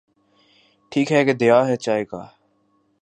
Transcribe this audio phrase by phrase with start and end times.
[0.91, 2.21] ٹھیک ہے کہ دیا ہے چائے کا۔۔۔